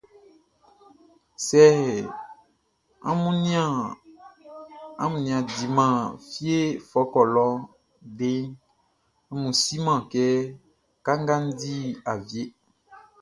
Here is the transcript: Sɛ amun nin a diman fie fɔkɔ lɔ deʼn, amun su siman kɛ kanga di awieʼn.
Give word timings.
Sɛ 1.45 1.63
amun 5.01 5.17
nin 5.23 5.33
a 5.37 5.47
diman 5.55 5.95
fie 6.29 6.59
fɔkɔ 6.89 7.21
lɔ 7.35 7.47
deʼn, 8.17 8.43
amun 9.31 9.53
su 9.55 9.61
siman 9.63 9.99
kɛ 10.11 10.25
kanga 11.05 11.35
di 11.59 11.73
awieʼn. 12.11 12.49